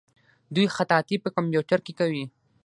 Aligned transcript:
دوی 0.55 0.67
خطاطي 0.75 1.15
په 1.23 1.29
کمپیوټر 1.35 1.79
کې 1.85 1.93
کوي. 1.99 2.25